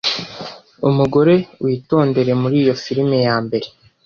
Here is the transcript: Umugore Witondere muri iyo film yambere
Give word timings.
Umugore 0.89 1.33
Witondere 1.63 2.31
muri 2.41 2.55
iyo 2.63 2.73
film 2.83 3.09
yambere 3.25 3.67